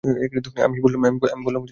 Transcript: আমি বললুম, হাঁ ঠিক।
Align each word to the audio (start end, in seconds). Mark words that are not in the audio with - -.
আমি 0.65 0.77
বললুম, 0.81 1.01
হাঁ 1.03 1.11
ঠিক। 1.11 1.69